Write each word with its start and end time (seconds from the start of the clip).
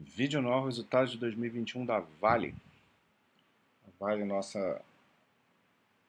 Vídeo 0.00 0.40
novo, 0.40 0.66
resultados 0.66 1.10
de 1.10 1.18
2021 1.18 1.84
da 1.84 1.98
Vale. 2.20 2.54
A 3.84 3.90
Vale, 3.98 4.24
nossa 4.24 4.80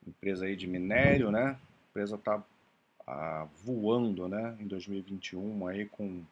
empresa 0.08 0.46
aí 0.46 0.56
de 0.56 0.68
minério, 0.68 1.32
né? 1.32 1.48
A 1.48 1.90
empresa 1.90 2.16
está 2.16 2.44
ah, 3.08 3.48
voando, 3.64 4.28
né? 4.28 4.56
Em 4.60 4.68
2021 4.68 5.68
aí 5.68 5.88
com 5.88 6.24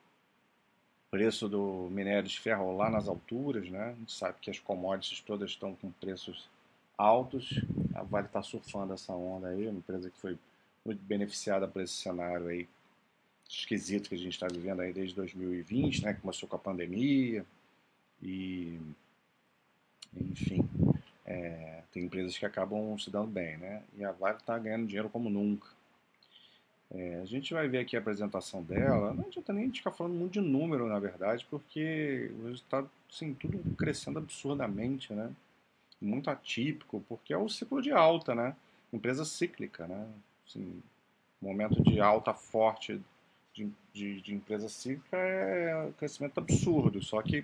preço 1.09 1.49
do 1.49 1.89
minério 1.89 2.29
de 2.29 2.39
ferro 2.39 2.77
lá 2.77 2.91
nas 2.91 3.07
alturas, 3.07 3.67
né? 3.71 3.89
A 3.89 3.93
gente 3.93 4.11
sabe 4.11 4.37
que 4.39 4.51
as 4.51 4.59
commodities 4.59 5.21
todas 5.21 5.49
estão 5.49 5.75
com 5.75 5.89
preços 5.93 6.47
altos. 6.95 7.59
A 7.95 8.03
Vale 8.03 8.27
está 8.27 8.43
surfando 8.43 8.93
essa 8.93 9.13
onda 9.13 9.47
aí, 9.47 9.67
uma 9.67 9.79
empresa 9.79 10.11
que 10.11 10.19
foi 10.19 10.37
muito 10.85 11.01
beneficiada 11.05 11.67
por 11.67 11.81
esse 11.81 11.93
cenário 11.93 12.49
aí 12.49 12.67
esquisito 13.49 14.09
que 14.09 14.15
a 14.15 14.17
gente 14.17 14.33
está 14.33 14.47
vivendo 14.47 14.81
aí 14.81 14.93
desde 14.93 15.15
2020, 15.15 16.03
né? 16.03 16.13
Começou 16.13 16.47
com 16.47 16.55
a 16.55 16.59
pandemia 16.59 17.45
e, 18.21 18.79
enfim, 20.15 20.67
é, 21.25 21.83
tem 21.91 22.03
empresas 22.03 22.37
que 22.37 22.45
acabam 22.45 22.97
se 22.97 23.09
dando 23.09 23.27
bem, 23.27 23.57
né? 23.57 23.83
E 23.97 24.03
a 24.03 24.11
Vale 24.11 24.37
está 24.37 24.57
ganhando 24.57 24.87
dinheiro 24.87 25.09
como 25.09 25.29
nunca. 25.29 25.67
É, 26.89 27.19
a 27.21 27.25
gente 27.25 27.53
vai 27.53 27.67
ver 27.67 27.79
aqui 27.79 27.95
a 27.95 27.99
apresentação 27.99 28.63
dela. 28.63 29.13
Não 29.13 29.25
adianta 29.25 29.51
nem 29.51 29.71
ficar 29.71 29.91
falando 29.91 30.13
muito 30.13 30.33
de 30.33 30.41
número, 30.41 30.87
na 30.87 30.99
verdade, 30.99 31.45
porque 31.49 32.31
o 32.39 32.47
resultado, 32.47 32.89
assim, 33.11 33.33
tudo 33.33 33.59
crescendo 33.75 34.19
absurdamente, 34.19 35.11
né? 35.13 35.31
Muito 36.01 36.29
atípico, 36.29 37.03
porque 37.09 37.33
é 37.33 37.37
o 37.37 37.49
ciclo 37.49 37.81
de 37.81 37.91
alta, 37.91 38.33
né? 38.33 38.55
Empresa 38.93 39.25
cíclica, 39.25 39.85
né? 39.87 40.07
Assim, 40.47 40.81
momento 41.41 41.83
de 41.83 41.99
alta 41.99 42.33
forte 42.33 43.01
de, 43.57 43.71
de, 43.93 44.21
de 44.21 44.33
empresa 44.33 44.69
cíclica 44.69 45.17
é 45.17 45.75
um 45.85 45.91
crescimento 45.93 46.37
absurdo, 46.37 47.01
só 47.01 47.21
que 47.21 47.43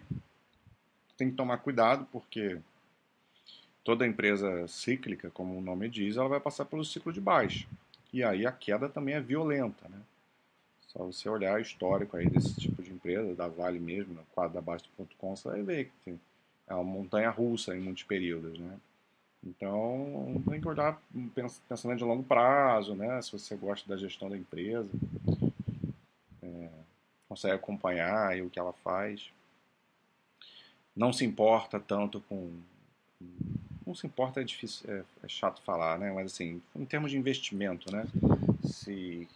tem 1.18 1.30
que 1.30 1.36
tomar 1.36 1.58
cuidado 1.58 2.08
porque 2.12 2.60
toda 3.84 4.08
empresa 4.08 4.68
cíclica, 4.68 5.32
como 5.32 5.58
o 5.58 5.62
nome 5.62 5.90
diz, 5.90 6.18
ela 6.18 6.30
vai 6.30 6.40
passar 6.40 6.66
pelo 6.66 6.86
ciclo 6.86 7.12
de 7.12 7.20
baixa. 7.20 7.68
E 8.12 8.24
aí 8.24 8.46
a 8.46 8.52
queda 8.52 8.88
também 8.88 9.16
é 9.16 9.22
violenta, 9.22 9.90
né? 9.90 10.00
Só 10.88 11.04
você 11.04 11.28
olhar 11.28 11.58
o 11.58 11.62
histórico 11.62 12.16
aí 12.16 12.30
desse 12.30 12.56
tipo 12.56 12.84
de 12.84 12.92
empresa, 12.92 13.34
da 13.34 13.48
Vale 13.48 13.80
mesmo, 13.80 14.14
no 14.14 14.24
quadro 14.36 14.54
da 14.54 14.62
Basta.com, 14.62 15.36
você 15.36 15.50
vai 15.50 15.64
ver 15.64 15.92
que 16.04 16.16
é 16.68 16.74
uma 16.76 16.84
montanha 16.84 17.32
russa 17.32 17.76
em 17.76 17.80
muitos 17.80 18.04
períodos, 18.04 18.60
né? 18.60 18.78
Então, 19.46 20.42
tem 20.48 20.62
que 20.62 20.68
olhar 20.68 21.02
pensando 21.68 21.98
de 21.98 22.04
longo 22.04 22.24
prazo, 22.24 22.96
né? 22.96 23.22
Se 23.22 23.32
você 23.32 23.56
gosta 23.56 23.90
da 23.90 23.98
gestão 23.98 24.30
da 24.30 24.38
empresa, 24.38 24.90
consegue 27.34 27.56
acompanhar 27.56 28.40
o 28.42 28.50
que 28.50 28.60
ela 28.60 28.74
faz. 28.74 29.32
Não 30.96 31.12
se 31.12 31.26
importa 31.26 31.80
tanto 31.80 32.22
com. 32.22 32.52
Não 33.86 33.96
se 33.96 34.06
importa 34.06 34.40
é 34.40 34.44
difícil, 34.44 34.90
é, 34.90 35.04
é 35.24 35.28
chato 35.28 35.62
falar, 35.62 35.98
né? 35.98 36.12
Mas 36.12 36.32
assim, 36.32 36.62
em 36.76 36.86
termos 36.86 37.12
de 37.12 37.18
investimento, 37.18 37.92
né? 37.92 38.06
Se 38.64 39.28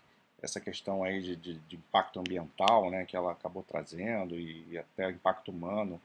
essa 0.42 0.60
questão 0.60 1.04
aí 1.04 1.22
de, 1.22 1.36
de, 1.36 1.54
de 1.56 1.76
impacto 1.76 2.20
ambiental, 2.20 2.92
né? 2.92 3.04
Que 3.06 3.18
ela 3.18 3.32
acabou 3.32 3.64
trazendo 3.64 4.36
e, 4.36 4.64
e, 4.70 4.78
até 4.78 5.10
impacto 5.10 5.50
humano 5.50 6.00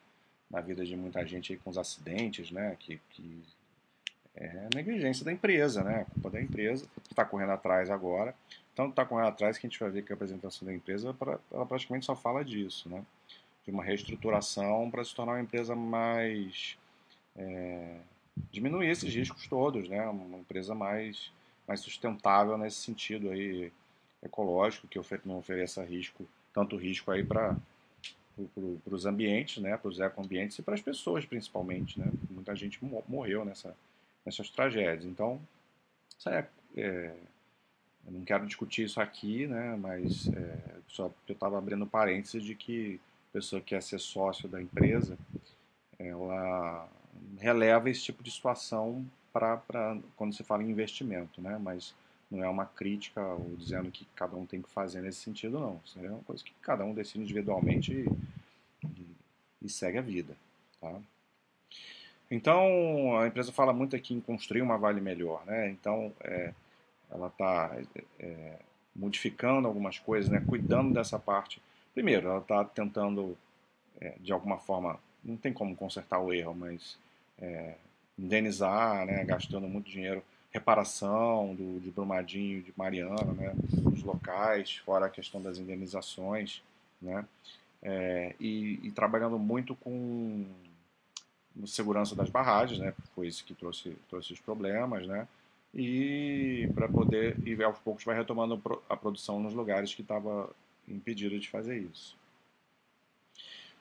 na 0.50 0.60
vida 0.60 0.84
de 0.84 0.96
muita 0.96 1.24
gente 1.26 1.52
aí 1.52 1.58
com 1.58 1.70
os 1.70 1.78
acidentes, 1.78 2.50
né? 2.50 2.74
Que, 2.80 2.98
que 3.10 3.42
é 4.34 4.68
negligência 4.74 5.24
da 5.24 5.32
empresa, 5.32 5.84
né? 5.84 6.06
Culpa 6.14 6.30
da 6.30 6.40
empresa 6.40 6.86
que 7.04 7.12
está 7.12 7.24
correndo 7.24 7.52
atrás 7.52 7.90
agora. 7.90 8.34
Então, 8.72 8.88
está 8.88 9.04
correndo 9.04 9.28
atrás 9.28 9.58
que 9.58 9.66
a 9.66 9.70
gente 9.70 9.78
vai 9.78 9.90
ver 9.90 10.02
que 10.02 10.12
a 10.12 10.14
apresentação 10.14 10.66
da 10.66 10.72
empresa 10.72 11.14
ela 11.50 11.66
praticamente 11.66 12.06
só 12.06 12.16
fala 12.16 12.44
disso, 12.44 12.88
né? 12.88 13.04
De 13.64 13.70
uma 13.70 13.84
reestruturação 13.84 14.90
para 14.90 15.04
se 15.04 15.14
tornar 15.14 15.32
uma 15.34 15.42
empresa 15.42 15.76
mais 15.76 16.76
é, 17.36 17.98
diminuir 18.50 18.88
esses 18.88 19.14
riscos 19.14 19.46
todos, 19.46 19.88
né? 19.88 20.06
Uma 20.08 20.38
empresa 20.38 20.74
mais 20.74 21.30
mais 21.68 21.80
sustentável 21.80 22.58
nesse 22.58 22.78
sentido 22.78 23.30
aí 23.30 23.72
ecológico 24.22 24.88
que 24.88 24.98
não 25.24 25.38
ofereça 25.38 25.84
risco 25.84 26.26
tanto 26.52 26.76
risco 26.76 27.10
aí 27.10 27.24
para 27.24 27.56
para 28.84 28.94
os 28.94 29.04
ambientes, 29.04 29.62
né, 29.62 29.76
para 29.76 29.88
os 29.88 30.00
ecoambientes 30.00 30.58
e 30.58 30.62
para 30.62 30.72
as 30.72 30.80
pessoas 30.80 31.26
principalmente, 31.26 32.00
né? 32.00 32.10
Muita 32.30 32.56
gente 32.56 32.78
morreu 33.06 33.44
nessa 33.44 33.76
nessas 34.24 34.48
tragédias. 34.48 35.04
Então, 35.04 35.40
isso 36.18 36.28
é, 36.30 36.48
é 36.76 37.14
eu 38.06 38.12
não 38.12 38.24
quero 38.24 38.46
discutir 38.46 38.84
isso 38.84 39.00
aqui, 39.00 39.46
né, 39.46 39.76
mas 39.76 40.28
é, 40.28 40.58
só 40.88 41.10
eu 41.28 41.32
estava 41.32 41.58
abrindo 41.58 41.86
parênteses 41.86 42.42
de 42.42 42.54
que 42.54 43.00
a 43.30 43.32
pessoa 43.32 43.60
que 43.60 43.68
quer 43.68 43.82
ser 43.82 43.98
sócio 43.98 44.48
da 44.48 44.60
empresa, 44.60 45.18
ela 45.98 46.88
releva 47.38 47.88
esse 47.88 48.02
tipo 48.02 48.22
de 48.22 48.30
situação 48.30 49.04
para 49.32 49.96
quando 50.16 50.34
se 50.34 50.44
fala 50.44 50.62
em 50.62 50.70
investimento, 50.70 51.40
né, 51.40 51.58
mas 51.60 51.94
não 52.30 52.42
é 52.42 52.48
uma 52.48 52.64
crítica 52.64 53.20
ou 53.20 53.54
dizendo 53.56 53.90
que 53.90 54.06
cada 54.16 54.36
um 54.36 54.46
tem 54.46 54.62
que 54.62 54.70
fazer 54.70 55.02
nesse 55.02 55.20
sentido, 55.20 55.60
não. 55.60 55.80
Isso 55.84 55.98
é 55.98 56.08
uma 56.08 56.22
coisa 56.22 56.42
que 56.42 56.52
cada 56.62 56.82
um 56.82 56.94
decide 56.94 57.20
individualmente 57.20 57.92
e, 57.92 58.86
e, 58.86 59.06
e 59.62 59.68
segue 59.68 59.98
a 59.98 60.02
vida, 60.02 60.34
tá? 60.80 60.98
Então, 62.30 63.18
a 63.18 63.26
empresa 63.26 63.52
fala 63.52 63.74
muito 63.74 63.94
aqui 63.94 64.14
em 64.14 64.20
construir 64.20 64.62
uma 64.62 64.78
Vale 64.78 65.02
melhor, 65.02 65.44
né? 65.44 65.68
Então, 65.68 66.10
é, 66.22 66.54
ela 67.12 67.28
está 67.28 67.76
é, 68.18 68.58
modificando 68.94 69.68
algumas 69.68 69.98
coisas, 69.98 70.30
né? 70.30 70.42
Cuidando 70.46 70.92
dessa 70.92 71.18
parte. 71.18 71.62
Primeiro, 71.94 72.28
ela 72.28 72.38
está 72.38 72.64
tentando, 72.64 73.36
é, 74.00 74.14
de 74.20 74.32
alguma 74.32 74.58
forma, 74.58 74.98
não 75.22 75.36
tem 75.36 75.52
como 75.52 75.76
consertar 75.76 76.18
o 76.18 76.32
erro, 76.32 76.54
mas 76.54 76.98
é, 77.38 77.74
indenizar, 78.18 79.06
né? 79.06 79.24
Gastando 79.24 79.68
muito 79.68 79.90
dinheiro, 79.90 80.22
reparação 80.50 81.54
do, 81.54 81.80
de 81.80 81.90
Brumadinho, 81.90 82.62
de 82.62 82.72
Mariana, 82.76 83.32
né? 83.32 83.54
Os 83.92 84.02
locais, 84.02 84.76
fora 84.76 85.06
a 85.06 85.10
questão 85.10 85.40
das 85.40 85.58
indenizações, 85.58 86.62
né? 87.00 87.24
É, 87.82 88.34
e, 88.38 88.78
e 88.82 88.92
trabalhando 88.92 89.38
muito 89.38 89.74
com 89.74 90.46
segurança 91.66 92.14
das 92.14 92.30
barragens, 92.30 92.78
né? 92.78 92.94
Foi 93.14 93.26
isso 93.26 93.44
que 93.44 93.54
trouxe, 93.54 93.96
trouxe 94.08 94.32
os 94.32 94.40
problemas, 94.40 95.06
né? 95.06 95.26
E 95.74 96.68
para 96.74 96.88
poder, 96.88 97.36
e 97.46 97.62
aos 97.62 97.78
poucos 97.78 98.04
vai 98.04 98.16
retomando 98.16 98.60
a 98.88 98.96
produção 98.96 99.40
nos 99.40 99.54
lugares 99.54 99.94
que 99.94 100.02
estava 100.02 100.50
impedido 100.86 101.38
de 101.38 101.48
fazer 101.48 101.78
isso. 101.78 102.16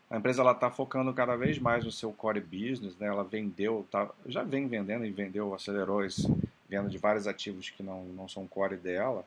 A 0.10 0.18
empresa 0.18 0.42
ela 0.42 0.52
está 0.52 0.70
focando 0.70 1.14
cada 1.14 1.36
vez 1.36 1.58
mais 1.58 1.86
no 1.86 1.92
seu 1.92 2.12
core 2.12 2.42
business, 2.42 2.98
né? 2.98 3.08
Ela 3.08 3.24
vendeu, 3.24 3.88
tá, 3.90 4.10
já 4.26 4.44
vem 4.44 4.68
vendendo 4.68 5.06
e 5.06 5.12
vendeu, 5.12 5.54
acelerou 5.54 6.04
esse 6.04 6.28
venda 6.68 6.90
de 6.90 6.98
vários 6.98 7.28
ativos 7.28 7.70
que 7.70 7.84
não, 7.84 8.06
não 8.06 8.28
são 8.30 8.48
core 8.48 8.78
dela, 8.78 9.26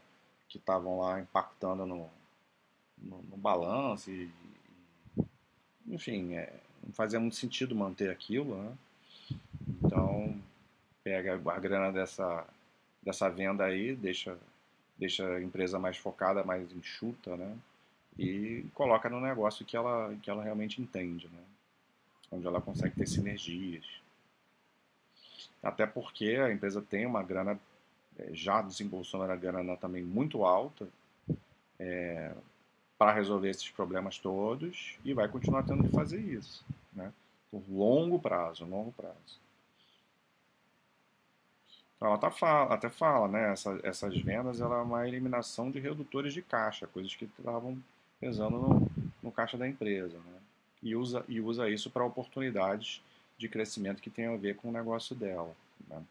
que 0.48 0.56
estavam 0.56 1.00
lá 1.00 1.20
impactando 1.20 1.84
no, 1.84 2.08
no, 2.98 3.22
no 3.22 3.36
balanço 3.36 4.10
e, 4.10 4.30
enfim, 5.86 6.34
é, 6.34 6.52
não 6.82 6.92
fazia 6.92 7.20
muito 7.20 7.36
sentido 7.36 7.74
manter 7.74 8.10
aquilo, 8.10 8.54
né? 8.54 8.72
Então, 9.82 10.38
pega 11.04 11.34
a 11.34 11.58
grana 11.60 11.92
dessa, 11.92 12.46
dessa 13.02 13.28
venda 13.28 13.64
aí, 13.64 13.94
deixa, 13.94 14.38
deixa 14.96 15.24
a 15.26 15.42
empresa 15.42 15.78
mais 15.78 15.98
focada, 15.98 16.42
mais 16.42 16.72
enxuta, 16.72 17.36
né? 17.36 17.56
E 18.18 18.64
coloca 18.74 19.10
no 19.10 19.20
negócio 19.20 19.66
que 19.66 19.76
ela, 19.76 20.14
que 20.22 20.30
ela 20.30 20.42
realmente 20.42 20.80
entende, 20.80 21.28
né? 21.28 21.42
Onde 22.32 22.46
ela 22.46 22.60
consegue 22.60 22.96
ter 22.96 23.06
sinergias. 23.06 23.84
Até 25.62 25.86
porque 25.86 26.36
a 26.36 26.50
empresa 26.50 26.80
tem 26.80 27.04
uma 27.04 27.22
grana, 27.22 27.60
é, 28.18 28.30
já 28.32 28.62
desembolsou 28.62 29.22
uma 29.22 29.36
grana 29.36 29.76
também 29.76 30.02
muito 30.02 30.44
alta, 30.44 30.88
é, 31.78 32.32
para 32.96 33.12
resolver 33.12 33.50
esses 33.50 33.68
problemas 33.70 34.18
todos 34.18 34.96
e 35.04 35.12
vai 35.12 35.28
continuar 35.28 35.64
tendo 35.64 35.84
que 35.84 35.94
fazer 35.94 36.20
isso, 36.20 36.64
né? 36.92 37.12
Por 37.50 37.62
longo 37.68 38.18
prazo, 38.18 38.64
longo 38.64 38.92
prazo. 38.92 39.43
Ela 42.00 42.18
tá 42.18 42.30
fala, 42.30 42.74
até 42.74 42.90
fala, 42.90 43.28
né? 43.28 43.52
Essa, 43.52 43.78
essas 43.82 44.20
vendas 44.20 44.60
ela 44.60 44.78
é 44.78 44.82
uma 44.82 45.08
eliminação 45.08 45.70
de 45.70 45.78
redutores 45.80 46.34
de 46.34 46.42
caixa, 46.42 46.86
coisas 46.86 47.14
que 47.14 47.24
estavam 47.24 47.78
pesando 48.20 48.58
no, 48.58 48.90
no 49.22 49.32
caixa 49.32 49.56
da 49.56 49.66
empresa, 49.68 50.16
né? 50.18 50.40
E 50.82 50.94
usa, 50.94 51.24
e 51.28 51.40
usa 51.40 51.68
isso 51.70 51.90
para 51.90 52.04
oportunidades 52.04 53.02
de 53.38 53.48
crescimento 53.48 54.02
que 54.02 54.10
tem 54.10 54.26
a 54.26 54.36
ver 54.36 54.56
com 54.56 54.68
o 54.68 54.72
negócio 54.72 55.16
dela. 55.16 55.54
Né? 55.88 56.02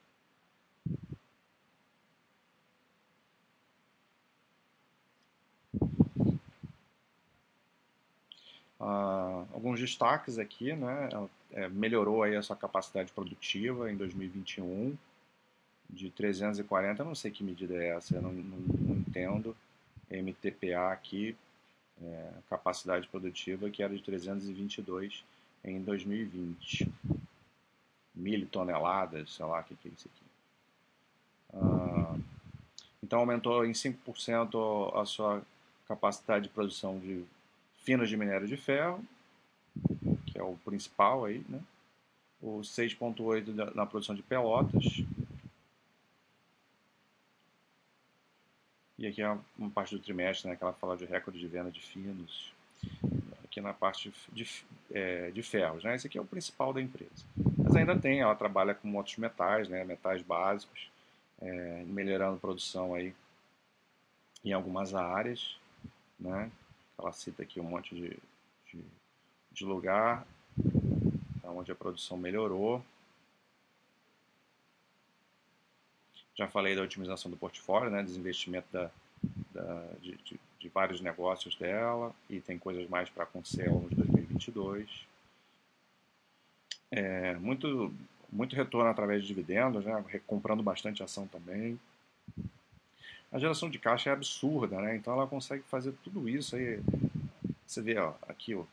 Uh, 8.79 9.47
alguns 9.53 9.79
destaques 9.79 10.37
aqui, 10.37 10.73
né? 10.73 11.09
É, 11.51 11.69
melhorou 11.69 12.23
aí 12.23 12.35
a 12.35 12.41
sua 12.41 12.55
capacidade 12.55 13.11
produtiva 13.11 13.91
em 13.91 13.95
2021 13.95 14.97
de 15.93 16.09
340, 16.09 17.03
não 17.03 17.15
sei 17.15 17.31
que 17.31 17.43
medida 17.43 17.75
é 17.75 17.89
essa, 17.89 18.15
eu 18.15 18.21
não, 18.21 18.33
não, 18.33 18.57
não 18.57 18.95
entendo. 18.95 19.55
MTPA 20.09 20.91
aqui, 20.91 21.35
é, 22.01 22.29
capacidade 22.49 23.07
produtiva 23.07 23.69
que 23.69 23.81
era 23.81 23.95
de 23.95 24.01
322 24.01 25.23
em 25.63 25.81
2020. 25.81 26.91
Mil 28.15 28.47
toneladas, 28.47 29.33
sei 29.33 29.45
lá 29.45 29.59
o 29.59 29.63
que, 29.63 29.75
que 29.75 29.87
é 29.87 29.91
isso 29.91 30.07
aqui. 30.07 30.23
Ah, 31.55 32.15
então 33.01 33.19
aumentou 33.19 33.65
em 33.65 33.71
5% 33.71 34.95
a 34.99 35.05
sua 35.05 35.41
capacidade 35.87 36.43
de 36.43 36.49
produção 36.49 36.99
de 36.99 37.23
finas 37.83 38.09
de 38.09 38.17
minério 38.17 38.47
de 38.47 38.55
ferro, 38.55 39.03
que 40.27 40.37
é 40.37 40.43
o 40.43 40.55
principal 40.63 41.25
aí, 41.25 41.43
né? 41.49 41.59
O 42.41 42.59
6,8% 42.59 43.73
na 43.73 43.85
produção 43.85 44.13
de 44.13 44.21
pelotas. 44.21 44.83
E 49.03 49.07
aqui 49.07 49.21
é 49.21 49.37
uma 49.59 49.69
parte 49.69 49.93
do 49.93 50.01
trimestre, 50.01 50.49
né, 50.49 50.55
que 50.55 50.63
ela 50.63 50.71
fala 50.71 50.95
de 50.95 51.03
recorde 51.03 51.37
de 51.37 51.45
venda 51.45 51.69
de 51.69 51.81
finos. 51.81 52.53
Aqui 53.43 53.59
na 53.59 53.73
parte 53.73 54.13
de, 54.31 54.47
é, 54.93 55.29
de 55.29 55.43
ferros, 55.43 55.83
né? 55.83 55.93
Esse 55.93 56.07
aqui 56.07 56.17
é 56.17 56.21
o 56.21 56.25
principal 56.25 56.71
da 56.71 56.81
empresa. 56.81 57.11
Mas 57.57 57.75
ainda 57.75 57.99
tem, 57.99 58.21
ela 58.21 58.33
trabalha 58.33 58.73
com 58.73 58.95
outros 58.95 59.17
metais, 59.17 59.67
né, 59.67 59.83
metais 59.83 60.21
básicos, 60.21 60.89
é, 61.41 61.83
melhorando 61.85 62.37
a 62.37 62.39
produção 62.39 62.95
aí 62.95 63.13
em 64.41 64.53
algumas 64.53 64.95
áreas, 64.95 65.59
né? 66.17 66.49
Ela 66.97 67.11
cita 67.11 67.43
aqui 67.43 67.59
um 67.59 67.65
monte 67.65 67.93
de, 67.93 68.17
de, 68.71 68.85
de 69.51 69.65
lugar 69.65 70.25
onde 71.43 71.73
a 71.73 71.75
produção 71.75 72.15
melhorou. 72.17 72.81
Já 76.35 76.47
falei 76.47 76.75
da 76.75 76.81
otimização 76.81 77.29
do 77.29 77.37
portfólio, 77.37 77.91
né, 77.91 78.01
desinvestimento 78.03 78.67
da, 78.71 78.89
da, 79.53 79.85
de, 80.01 80.17
de, 80.17 80.39
de, 80.59 80.69
vários 80.69 80.99
negócios 80.99 81.55
dela 81.55 82.13
e 82.29 82.39
tem 82.39 82.57
coisas 82.57 82.87
mais 82.89 83.09
para 83.09 83.23
acontecer 83.23 83.67
ao 83.67 83.75
longo 83.75 83.89
de 83.89 83.95
2022. 83.95 84.89
É, 86.89 87.35
muito, 87.35 87.93
muito 88.31 88.55
retorno 88.55 88.89
através 88.89 89.21
de 89.21 89.27
dividendos, 89.27 89.85
né, 89.85 90.03
comprando 90.25 90.63
bastante 90.63 91.03
ação 91.03 91.27
também. 91.27 91.79
A 93.31 93.39
geração 93.39 93.67
de 93.67 93.79
caixa 93.79 94.11
é 94.11 94.13
absurda, 94.13 94.79
né? 94.79 94.95
Então 94.95 95.11
ela 95.13 95.25
consegue 95.25 95.63
fazer 95.63 95.91
tudo 96.03 96.29
isso 96.29 96.55
aí. 96.55 96.79
Você 97.65 97.81
vê, 97.81 97.97
ó, 97.97 98.13
aqui 98.27 98.53
ó, 98.53 98.63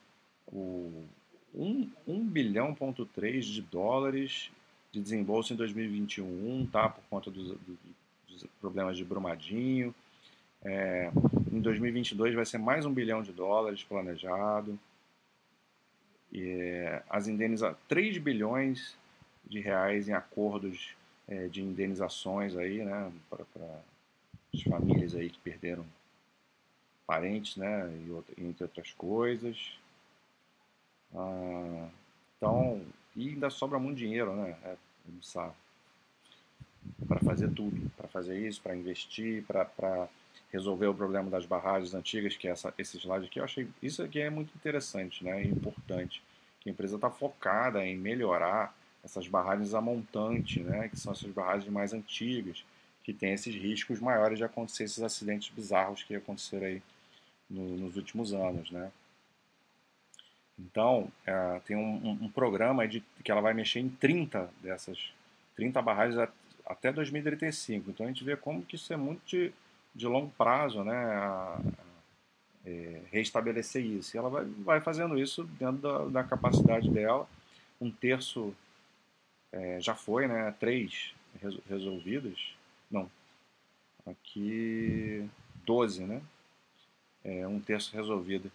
o 0.52 1.06
1, 1.54 1.90
1 2.06 2.26
bilhão 2.26 2.74
ponto 2.74 3.06
3 3.06 3.44
de 3.46 3.62
dólares 3.62 4.50
de 4.92 5.00
desembolso 5.00 5.52
em 5.52 5.56
2021, 5.56 6.66
tá? 6.66 6.88
Por 6.88 7.02
conta 7.08 7.30
dos, 7.30 7.56
dos 8.28 8.46
problemas 8.60 8.96
de 8.96 9.04
Brumadinho. 9.04 9.94
É, 10.62 11.10
em 11.50 11.60
2022 11.60 12.34
vai 12.34 12.44
ser 12.44 12.58
mais 12.58 12.84
um 12.84 12.92
bilhão 12.92 13.22
de 13.22 13.32
dólares 13.32 13.82
planejado. 13.84 14.78
E, 16.32 16.84
as 17.08 17.28
indeniza 17.28 17.76
3 17.88 18.18
bilhões 18.18 18.96
de 19.44 19.60
reais 19.60 20.08
em 20.08 20.12
acordos 20.12 20.94
é, 21.26 21.46
de 21.48 21.62
indenizações 21.62 22.56
aí, 22.56 22.84
né, 22.84 23.12
para 23.28 23.44
as 24.54 24.62
famílias 24.62 25.14
aí 25.14 25.30
que 25.30 25.38
perderam 25.38 25.84
parentes, 27.06 27.56
né, 27.56 27.90
e 28.06 28.10
outra, 28.10 28.34
entre 28.38 28.64
outras 28.64 28.92
coisas. 28.92 29.76
Ah, 31.14 31.88
então, 32.36 32.82
e 33.16 33.28
ainda 33.28 33.50
sobra 33.50 33.78
muito 33.78 33.98
dinheiro, 33.98 34.34
né, 34.34 34.56
é, 34.64 34.76
para 37.06 37.20
fazer 37.20 37.50
tudo, 37.50 37.90
para 37.96 38.08
fazer 38.08 38.38
isso, 38.46 38.60
para 38.60 38.76
investir, 38.76 39.44
para 39.44 40.08
resolver 40.52 40.86
o 40.86 40.94
problema 40.94 41.30
das 41.30 41.46
barragens 41.46 41.94
antigas, 41.94 42.36
que 42.36 42.48
é 42.48 42.52
essa, 42.52 42.72
esse 42.78 42.98
slide 42.98 43.26
aqui, 43.26 43.38
eu 43.38 43.44
achei 43.44 43.68
isso 43.82 44.02
aqui 44.02 44.20
é 44.20 44.30
muito 44.30 44.54
interessante, 44.54 45.24
né, 45.24 45.44
e 45.44 45.48
importante, 45.48 46.22
que 46.60 46.68
a 46.68 46.72
empresa 46.72 46.96
está 46.96 47.10
focada 47.10 47.84
em 47.84 47.96
melhorar 47.96 48.76
essas 49.02 49.26
barragens 49.26 49.74
a 49.74 49.80
montante, 49.80 50.60
né, 50.60 50.88
que 50.88 50.98
são 50.98 51.12
essas 51.12 51.30
barragens 51.30 51.70
mais 51.70 51.92
antigas, 51.92 52.64
que 53.02 53.14
tem 53.14 53.32
esses 53.32 53.54
riscos 53.54 53.98
maiores 53.98 54.38
de 54.38 54.44
acontecer 54.44 54.84
esses 54.84 55.02
acidentes 55.02 55.50
bizarros 55.54 56.02
que 56.02 56.14
aconteceram 56.14 56.66
aí 56.66 56.82
no, 57.48 57.76
nos 57.76 57.96
últimos 57.96 58.32
anos, 58.32 58.70
né. 58.70 58.90
Então, 60.66 61.10
é, 61.26 61.60
tem 61.64 61.76
um, 61.76 61.96
um, 61.96 62.18
um, 62.24 62.30
programa 62.30 62.86
de, 62.86 63.02
que 63.24 63.30
ela 63.30 63.40
vai 63.40 63.54
mexer 63.54 63.80
em 63.80 63.88
30 63.88 64.50
dessas, 64.62 65.12
30 65.56 65.80
barragens 65.80 66.18
a, 66.18 66.28
até 66.66 66.92
2035. 66.92 67.90
Então, 67.90 68.04
a 68.04 68.08
gente 68.08 68.24
vê 68.24 68.36
como 68.36 68.62
que 68.62 68.76
isso 68.76 68.92
é 68.92 68.96
muito 68.96 69.22
de, 69.24 69.52
de 69.94 70.06
longo 70.06 70.30
prazo, 70.36 70.84
né, 70.84 70.96
a, 70.96 71.58
é, 72.66 73.02
reestabelecer 73.10 73.84
isso. 73.84 74.16
E 74.16 74.18
ela 74.18 74.28
vai, 74.28 74.44
vai 74.44 74.80
fazendo 74.80 75.18
isso 75.18 75.44
dentro 75.58 75.78
da, 75.78 76.22
da 76.22 76.24
capacidade 76.24 76.90
dela. 76.90 77.26
Um 77.80 77.90
terço 77.90 78.54
é, 79.52 79.80
já 79.80 79.94
foi, 79.94 80.26
né, 80.28 80.54
três 80.60 81.14
resolvidas. 81.68 82.54
Não, 82.90 83.10
aqui 84.06 85.28
12, 85.64 86.04
né? 86.04 86.20
É, 87.24 87.46
um 87.46 87.60
terço 87.60 87.94
resolvido. 87.94 88.50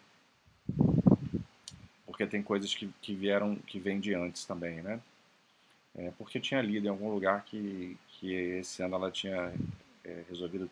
Porque 2.15 2.25
tem 2.25 2.41
coisas 2.41 2.73
que, 2.73 2.87
que 3.01 3.13
vieram, 3.13 3.57
que 3.57 3.77
vêm 3.77 3.99
de 3.99 4.13
antes 4.13 4.45
também, 4.45 4.81
né? 4.81 5.01
É, 5.93 6.13
porque 6.17 6.39
tinha 6.39 6.61
lido 6.61 6.85
em 6.85 6.89
algum 6.89 7.09
lugar 7.09 7.43
que, 7.43 7.97
que 8.07 8.33
esse 8.33 8.81
ano 8.81 8.95
ela 8.95 9.11
tinha 9.11 9.53
é, 10.01 10.23
resolvido 10.29 10.71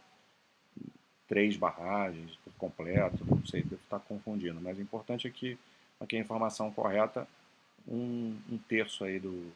três 1.28 1.57
barragens 1.57 2.40
completo, 2.57 3.25
não 3.25 3.45
sei, 3.45 3.62
devo 3.62 3.81
estar 3.84 4.00
confundindo, 4.00 4.62
mas 4.62 4.78
o 4.78 4.81
importante 4.81 5.28
é 5.28 5.30
que 5.30 5.57
aqui 6.00 6.16
a 6.16 6.19
informação 6.19 6.72
correta, 6.72 7.28
um, 7.86 8.38
um 8.50 8.57
terço 8.57 9.04
aí 9.04 9.19
do. 9.19 9.51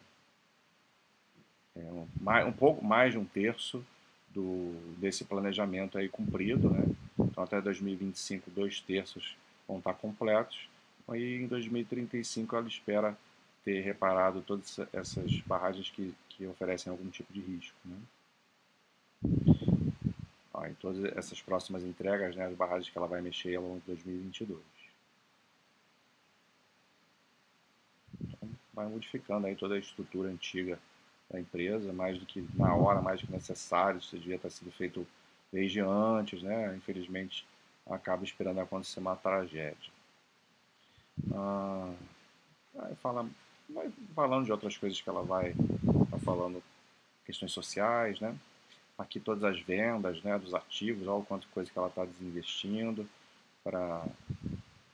É, 1.73 1.79
um, 1.79 2.05
mais, 2.19 2.45
um 2.45 2.51
pouco 2.51 2.83
mais 2.83 3.13
de 3.13 3.17
um 3.17 3.23
terço 3.23 3.81
do, 4.27 4.73
desse 4.97 5.23
planejamento 5.23 5.97
aí 5.97 6.09
cumprido, 6.09 6.69
né? 6.69 6.83
Então 7.17 7.45
até 7.45 7.61
2025 7.61 8.51
dois 8.51 8.81
terços 8.81 9.37
vão 9.65 9.77
estar 9.77 9.93
completos. 9.93 10.67
Aí 11.07 11.43
em 11.43 11.47
2035 11.47 12.55
ela 12.55 12.67
espera 12.67 13.17
ter 13.63 13.81
reparado 13.81 14.41
todas 14.41 14.79
essas 14.93 15.39
barragens 15.41 15.89
que, 15.89 16.13
que 16.29 16.45
oferecem 16.45 16.91
algum 16.91 17.09
tipo 17.09 17.31
de 17.31 17.39
risco. 17.39 17.77
Né? 17.85 17.97
Em 20.69 20.73
todas 20.75 21.03
essas 21.15 21.41
próximas 21.41 21.83
entregas, 21.83 22.35
né, 22.35 22.45
as 22.45 22.55
barragens 22.55 22.89
que 22.89 22.97
ela 22.97 23.07
vai 23.07 23.21
mexer 23.21 23.55
ao 23.55 23.63
longo 23.63 23.79
de 23.79 23.85
2022. 23.87 24.59
Então, 28.21 28.49
vai 28.73 28.87
modificando 28.87 29.47
aí 29.47 29.55
toda 29.55 29.75
a 29.75 29.79
estrutura 29.79 30.29
antiga 30.29 30.77
da 31.29 31.39
empresa, 31.39 31.93
mais 31.93 32.17
do 32.17 32.25
que 32.25 32.45
na 32.55 32.73
hora, 32.75 33.01
mais 33.01 33.21
do 33.21 33.27
que 33.27 33.33
necessário, 33.33 33.99
isso 33.99 34.17
devia 34.17 34.39
ter 34.39 34.49
sido 34.49 34.71
feito 34.71 35.07
desde 35.51 35.79
antes, 35.79 36.41
né? 36.41 36.75
Infelizmente, 36.75 37.45
acaba 37.85 38.23
esperando 38.23 38.59
acontecer 38.59 38.99
uma 38.99 39.15
tragédia. 39.15 39.96
Ah, 41.33 41.91
fala, 43.01 43.27
vai 43.69 43.91
falando 44.15 44.45
de 44.45 44.51
outras 44.51 44.77
coisas 44.77 44.99
que 44.99 45.09
ela 45.09 45.23
vai 45.23 45.53
tá 46.09 46.19
falando, 46.19 46.61
questões 47.25 47.51
sociais, 47.51 48.19
né? 48.19 48.35
Aqui 48.97 49.19
todas 49.19 49.43
as 49.43 49.59
vendas, 49.59 50.21
né, 50.23 50.39
dos 50.39 50.55
ativos, 50.55 51.07
olha 51.07 51.19
o 51.19 51.25
quanto 51.25 51.47
coisa 51.49 51.69
que 51.69 51.77
ela 51.77 51.87
está 51.87 52.03
desinvestindo 52.03 53.07
para 53.63 54.03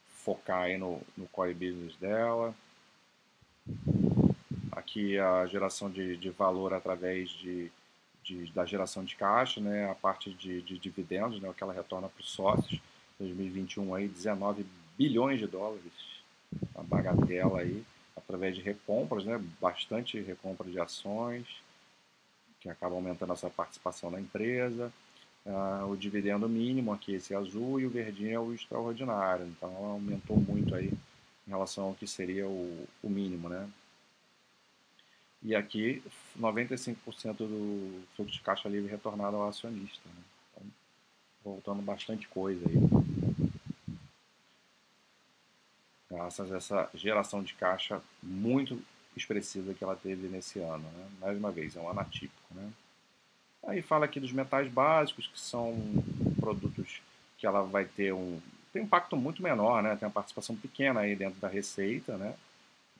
focar 0.08 0.64
aí 0.64 0.78
no, 0.78 1.02
no 1.16 1.28
core 1.28 1.54
business 1.54 1.96
dela 1.98 2.54
aqui 4.76 5.18
a 5.18 5.46
geração 5.46 5.90
de, 5.90 6.18
de 6.18 6.30
valor 6.30 6.74
através 6.74 7.30
de, 7.30 7.72
de, 8.24 8.52
da 8.52 8.66
geração 8.66 9.04
de 9.04 9.16
caixa, 9.16 9.62
né, 9.62 9.90
a 9.90 9.96
parte 9.96 10.32
de, 10.34 10.62
de 10.62 10.78
dividendos, 10.78 11.42
né, 11.42 11.54
que 11.56 11.64
ela 11.64 11.74
retorna 11.74 12.10
para 12.10 12.22
os 12.22 12.32
sócios. 12.32 12.80
2021 13.20 13.94
aí 13.96 14.08
19 14.08 14.66
bilhões 14.98 15.40
de 15.40 15.48
dólares, 15.48 15.84
a 16.76 16.84
bagatela 16.84 17.60
aí, 17.60 17.84
através 18.16 18.56
de 18.56 18.62
recompras, 18.62 19.26
né, 19.26 19.42
bastante 19.60 20.20
recompra 20.20 20.70
de 20.70 20.80
ações, 20.80 21.46
que 22.60 22.70
acaba 22.70 22.96
aumentando 22.96 23.34
essa 23.34 23.50
participação 23.50 24.10
na 24.10 24.20
empresa. 24.20 24.92
Uh, 25.46 25.92
o 25.92 25.98
dividendo 25.98 26.48
mínimo 26.48 26.94
aqui, 26.94 27.14
esse 27.16 27.36
azul, 27.36 27.80
e 27.80 27.86
o 27.86 27.90
verdinho 27.90 28.32
é 28.32 28.40
o 28.40 28.54
extraordinário. 28.54 29.46
Então, 29.46 29.76
aumentou 29.86 30.38
muito 30.38 30.74
aí 30.74 30.92
em 31.46 31.50
relação 31.50 31.86
ao 31.86 31.94
que 31.94 32.08
seria 32.08 32.48
o, 32.48 32.88
o 33.04 33.10
mínimo, 33.10 33.50
né? 33.50 33.70
E 35.44 35.54
aqui, 35.54 36.02
95% 36.40 36.96
do 37.36 38.02
fluxo 38.16 38.32
de 38.32 38.40
caixa 38.40 38.70
livre 38.70 38.90
retornado 38.90 39.36
ao 39.36 39.50
acionista. 39.50 40.02
Né? 40.06 40.24
Então, 40.52 40.72
voltando 41.44 41.82
bastante 41.82 42.30
coisa 42.30 42.66
aí. 42.66 43.33
Graças 46.36 46.52
a 46.52 46.58
essa 46.58 46.90
geração 46.96 47.44
de 47.44 47.54
caixa 47.54 48.02
muito 48.22 48.82
expressiva 49.16 49.74
que 49.74 49.84
ela 49.84 49.96
teve 49.96 50.28
nesse 50.28 50.58
ano. 50.58 50.84
Né? 50.84 51.08
Mais 51.22 51.38
uma 51.38 51.52
vez, 51.52 51.76
é 51.76 51.80
um 51.80 51.88
ano 51.88 52.00
atípico. 52.00 52.42
Né? 52.52 52.70
Aí 53.68 53.84
fala 53.84 54.06
aqui 54.06 54.20
dos 54.20 54.32
metais 54.32 54.72
básicos, 54.72 55.28
que 55.28 55.40
são 55.40 55.76
produtos 56.40 57.02
que 57.38 57.46
ela 57.46 57.62
vai 57.62 57.86
ter 57.86 58.14
um, 58.14 58.42
tem 58.72 58.82
um 58.82 58.86
impacto 58.86 59.16
muito 59.16 59.44
menor, 59.44 59.84
né? 59.84 59.96
tem 59.96 60.08
uma 60.08 60.14
participação 60.14 60.56
pequena 60.56 61.02
aí 61.02 61.16
dentro 61.16 61.40
da 61.40 61.48
receita, 61.48 62.18
né? 62.18 62.34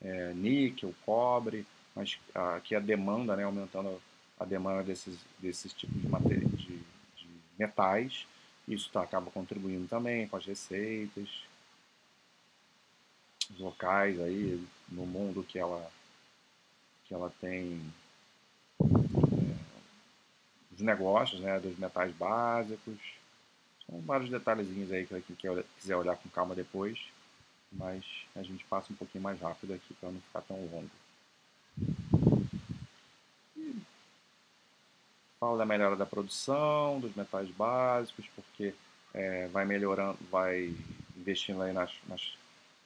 é, 0.00 0.32
níquel, 0.32 0.94
cobre, 1.04 1.66
mas 1.94 2.18
aqui 2.34 2.76
a 2.76 2.80
demanda, 2.80 3.34
né, 3.34 3.42
aumentando 3.42 4.00
a 4.38 4.44
demanda 4.44 4.82
desses, 4.82 5.18
desses 5.38 5.72
tipos 5.72 6.00
de, 6.00 6.08
matéria, 6.08 6.46
de, 6.46 6.76
de 7.16 7.28
metais, 7.58 8.26
isso 8.68 8.90
tá, 8.92 9.02
acaba 9.02 9.30
contribuindo 9.30 9.88
também 9.88 10.28
com 10.28 10.36
as 10.36 10.44
receitas, 10.44 11.28
locais 13.64 14.20
aí 14.20 14.64
no 14.88 15.06
mundo 15.06 15.42
que 15.42 15.58
ela, 15.58 15.90
que 17.06 17.14
ela 17.14 17.32
tem 17.40 17.80
é, 18.80 19.54
os 20.72 20.80
negócios 20.80 21.40
né, 21.40 21.58
dos 21.58 21.78
metais 21.78 22.12
básicos. 22.14 22.98
São 23.86 24.00
vários 24.00 24.30
detalhezinhos 24.30 24.92
aí 24.92 25.06
que 25.06 25.36
quem 25.36 25.64
quiser 25.78 25.96
olhar 25.96 26.16
com 26.16 26.28
calma 26.30 26.54
depois, 26.54 26.98
mas 27.72 28.04
a 28.36 28.42
gente 28.42 28.64
passa 28.64 28.92
um 28.92 28.96
pouquinho 28.96 29.24
mais 29.24 29.40
rápido 29.40 29.74
aqui 29.74 29.94
para 29.94 30.10
não 30.10 30.20
ficar 30.20 30.42
tão 30.42 30.56
longo. 30.56 30.90
fala 35.44 35.58
da 35.58 35.66
melhora 35.66 35.94
da 35.94 36.06
produção, 36.06 36.98
dos 37.00 37.14
metais 37.14 37.50
básicos, 37.50 38.24
porque 38.34 38.74
é, 39.12 39.46
vai 39.48 39.66
melhorando, 39.66 40.16
vai 40.30 40.74
investindo 41.14 41.60
aí 41.60 41.70
nas, 41.70 41.92
nas, 42.08 42.34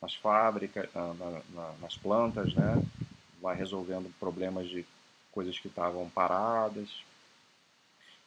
nas 0.00 0.14
fábricas, 0.14 0.88
na, 0.94 1.14
na, 1.14 1.72
nas 1.80 1.96
plantas, 1.96 2.54
né? 2.54 2.82
vai 3.40 3.56
resolvendo 3.56 4.12
problemas 4.18 4.68
de 4.68 4.84
coisas 5.32 5.58
que 5.58 5.68
estavam 5.68 6.08
paradas. 6.10 6.88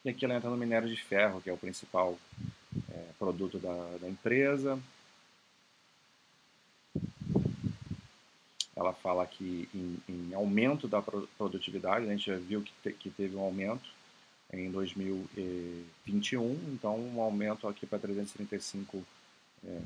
E 0.04 0.10
aqui 0.10 0.24
ela 0.24 0.34
entra 0.34 0.50
no 0.50 0.56
minério 0.56 0.88
de 0.88 0.96
ferro, 0.96 1.40
que 1.40 1.48
é 1.48 1.52
o 1.52 1.58
principal 1.58 2.18
é, 2.90 3.06
produto 3.18 3.58
da, 3.58 3.98
da 4.00 4.08
empresa. 4.08 4.78
Ela 8.74 8.92
fala 8.94 9.22
aqui 9.22 9.68
em, 9.74 9.98
em, 10.08 10.34
aumento 10.34 10.88
da 10.88 11.02
produtividade, 11.02 12.06
a 12.06 12.08
gente 12.10 12.26
já 12.26 12.36
viu 12.36 12.62
que, 12.62 12.72
te, 12.82 12.92
que 12.94 13.10
teve 13.10 13.36
um 13.36 13.40
aumento 13.40 13.88
em 14.52 14.70
2021, 14.70 16.52
então 16.72 16.98
um 16.98 17.20
aumento 17.20 17.68
aqui 17.68 17.86
para 17.86 17.98
335 17.98 19.04
é, 19.64 19.80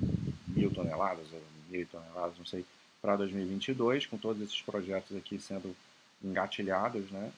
mil 0.49 0.73
toneladas, 0.73 1.27
toneladas, 1.91 2.39
não 2.39 2.47
sei, 2.47 2.65
para 3.01 3.17
2022, 3.17 4.07
com 4.07 4.17
todos 4.17 4.43
esses 4.43 4.61
projetos 4.63 5.17
aqui 5.17 5.39
sendo 5.39 5.75
engatilhados, 6.23 7.11
né? 7.11 7.33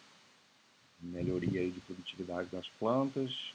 Melhoria 1.01 1.61
aí 1.61 1.71
de 1.71 1.81
produtividade 1.81 2.49
das 2.51 2.69
plantas. 2.69 3.53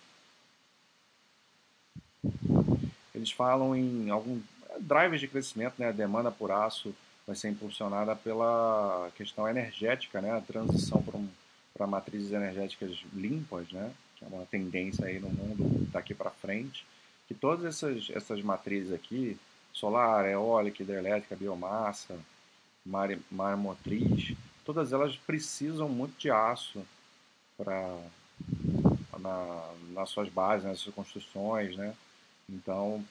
Eles 3.14 3.32
falam 3.32 3.76
em 3.76 4.10
algum 4.10 4.42
drivers 4.80 5.22
de 5.22 5.28
crescimento, 5.28 5.76
né? 5.78 5.90
A 5.90 5.92
demanda 5.92 6.32
por 6.32 6.52
aço 6.52 6.96
vai 7.26 7.36
ser 7.36 7.50
impulsionada 7.50 8.16
pela 8.16 9.12
questão 9.16 9.48
energética, 9.48 10.22
né? 10.22 10.32
A 10.32 10.42
transição 10.42 11.02
para 11.02 11.18
um 11.18 11.30
para 11.74 11.88
matrizes 11.88 12.32
energéticas 12.32 13.04
limpas, 13.14 13.72
né? 13.72 13.92
que 14.16 14.24
é 14.24 14.28
uma 14.28 14.46
tendência 14.46 15.06
aí 15.06 15.20
no 15.20 15.30
mundo 15.30 15.88
daqui 15.92 16.14
para 16.14 16.30
frente, 16.30 16.86
que 17.28 17.34
todas 17.34 17.66
essas, 17.66 18.10
essas 18.12 18.42
matrizes 18.42 18.94
aqui, 18.94 19.38
solar, 19.74 20.26
eólica, 20.26 20.84
hidrelétrica, 20.84 21.36
biomassa, 21.36 22.18
mar, 22.86 23.10
mar 23.32 23.58
motriz, 23.58 24.36
todas 24.64 24.94
elas 24.94 25.16
precisam 25.18 25.90
muito 25.90 26.18
de 26.18 26.30
aço 26.30 26.86
para 27.58 27.98
na, 29.20 29.74
nas 29.92 30.10
suas 30.10 30.30
bases, 30.30 30.66
nas 30.66 30.80
suas 30.80 30.96
construções, 30.96 31.76
né? 31.76 31.96
Então 32.50 33.04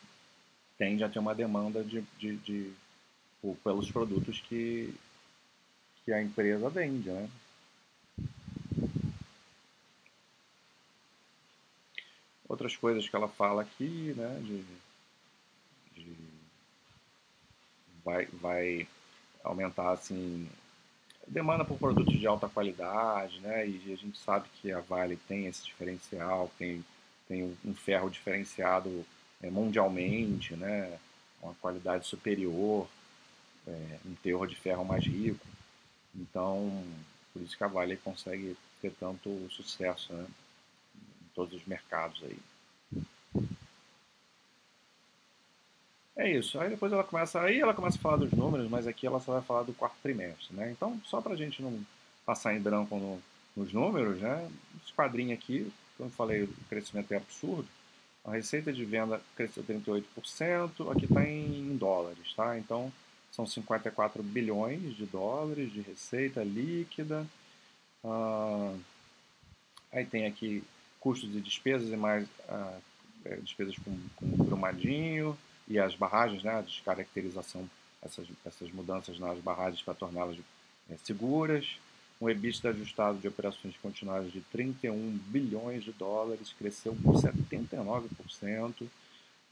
tende 0.78 1.04
a 1.04 1.08
ter 1.08 1.18
uma 1.18 1.34
demanda 1.34 1.82
de, 1.82 2.02
de, 2.18 2.36
de 2.38 2.72
pelos 3.62 3.90
produtos 3.90 4.40
que, 4.40 4.94
que 6.04 6.12
a 6.12 6.22
empresa 6.22 6.68
vende, 6.68 7.10
né? 7.10 7.28
outras 12.52 12.76
coisas 12.76 13.08
que 13.08 13.16
ela 13.16 13.28
fala 13.28 13.62
aqui, 13.62 14.14
né, 14.16 14.38
de, 14.40 14.62
vai, 18.04 18.26
vai 18.26 18.86
aumentar 19.44 19.92
assim 19.92 20.48
demanda 21.26 21.64
por 21.64 21.78
produtos 21.78 22.18
de 22.18 22.26
alta 22.26 22.48
qualidade, 22.48 23.40
né, 23.40 23.66
e 23.66 23.92
a 23.92 23.96
gente 23.96 24.18
sabe 24.18 24.48
que 24.60 24.72
a 24.72 24.80
Vale 24.80 25.16
tem 25.28 25.46
esse 25.46 25.64
diferencial, 25.64 26.50
tem, 26.58 26.84
tem 27.28 27.56
um 27.64 27.74
ferro 27.74 28.10
diferenciado 28.10 29.04
é, 29.42 29.50
mundialmente, 29.50 30.54
né, 30.54 30.98
uma 31.40 31.54
qualidade 31.54 32.06
superior, 32.06 32.88
é, 33.66 33.98
um 34.04 34.14
teor 34.16 34.46
de 34.46 34.56
ferro 34.56 34.84
mais 34.84 35.04
rico, 35.04 35.46
então 36.14 36.84
por 37.32 37.40
isso 37.40 37.56
que 37.56 37.64
a 37.64 37.68
Vale 37.68 37.96
consegue 37.96 38.56
ter 38.80 38.92
tanto 38.98 39.48
sucesso, 39.50 40.12
né, 40.12 40.26
todos 41.34 41.54
os 41.54 41.64
mercados 41.66 42.22
aí. 42.24 42.38
É 46.16 46.30
isso. 46.30 46.58
Aí 46.60 46.68
depois 46.68 46.92
ela 46.92 47.04
começa, 47.04 47.40
aí 47.40 47.60
ela 47.60 47.74
começa 47.74 47.96
a 47.96 48.00
falar 48.00 48.16
dos 48.16 48.32
números, 48.32 48.68
mas 48.68 48.86
aqui 48.86 49.06
ela 49.06 49.20
só 49.20 49.32
vai 49.32 49.42
falar 49.42 49.62
do 49.62 49.72
quarto 49.72 49.96
trimestre, 50.02 50.54
né? 50.54 50.70
Então, 50.70 51.00
só 51.04 51.20
para 51.20 51.32
a 51.32 51.36
gente 51.36 51.62
não 51.62 51.80
passar 52.26 52.54
em 52.54 52.60
branco 52.60 52.96
no, 52.96 53.22
nos 53.56 53.72
números, 53.72 54.20
né? 54.20 54.50
Esse 54.82 54.92
quadrinho 54.92 55.32
aqui, 55.32 55.72
como 55.96 56.10
eu 56.10 56.14
falei, 56.14 56.42
o 56.42 56.48
crescimento 56.68 57.12
é 57.12 57.16
absurdo. 57.16 57.68
A 58.24 58.32
receita 58.32 58.72
de 58.72 58.84
venda 58.84 59.20
cresceu 59.34 59.64
38%, 59.64 60.92
aqui 60.92 61.06
está 61.06 61.24
em 61.24 61.76
dólares, 61.76 62.32
tá? 62.36 62.58
Então, 62.58 62.92
são 63.32 63.46
54 63.46 64.22
bilhões 64.22 64.94
de 64.94 65.06
dólares 65.06 65.72
de 65.72 65.80
receita 65.80 66.44
líquida. 66.44 67.26
Ah, 68.04 68.74
aí 69.90 70.04
tem 70.04 70.26
aqui 70.26 70.62
custos 71.00 71.34
e 71.34 71.40
despesas 71.40 71.88
e 71.88 71.96
mais 71.96 72.28
ah, 72.48 72.78
é, 73.24 73.36
despesas 73.36 73.76
com, 73.78 73.98
com 74.16 74.26
Brumadinho 74.44 75.36
e 75.68 75.78
as 75.78 75.94
barragens, 75.94 76.42
né, 76.42 76.58
a 76.58 76.60
descaracterização, 76.60 77.68
essas, 78.02 78.26
essas 78.44 78.70
mudanças 78.70 79.18
nas 79.18 79.38
barragens 79.38 79.82
para 79.82 79.94
torná-las 79.94 80.36
é, 80.90 80.96
seguras. 81.04 81.76
Um 82.20 82.28
EBITDA 82.28 82.70
ajustado 82.70 83.18
de 83.18 83.26
operações 83.26 83.76
continuadas 83.82 84.30
de 84.30 84.40
31 84.42 85.18
bilhões 85.26 85.82
de 85.82 85.92
dólares, 85.92 86.54
cresceu 86.56 86.96
por 87.02 87.14
79%. 87.14 88.86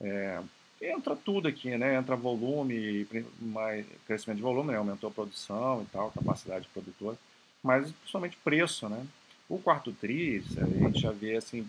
É, 0.00 0.40
entra 0.80 1.16
tudo 1.16 1.48
aqui, 1.48 1.76
né? 1.76 1.96
Entra 1.96 2.16
volume, 2.16 3.06
mais, 3.40 3.84
crescimento 4.06 4.36
de 4.36 4.42
volume, 4.42 4.72
né? 4.72 4.78
aumentou 4.78 5.10
a 5.10 5.12
produção 5.12 5.82
e 5.82 5.86
tal, 5.86 6.10
capacidade 6.12 6.68
produtora, 6.72 7.18
mas 7.62 7.90
principalmente 7.90 8.36
preço, 8.42 8.88
né? 8.88 9.04
O 9.48 9.58
quarto 9.58 9.92
TRI, 9.92 10.42
a 10.58 10.84
gente 10.84 11.00
já 11.00 11.10
vê 11.10 11.36
assim, 11.36 11.68